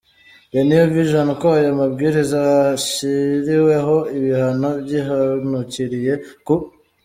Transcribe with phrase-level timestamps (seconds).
[0.51, 2.39] the New vision ko aya mabwiriza
[2.75, 6.13] ashyiriweho ibihano byihanukiriye
[6.45, 6.55] ku